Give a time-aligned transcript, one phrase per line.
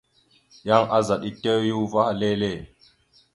[0.67, 2.51] Yan azaɗ etew ya uvah lele.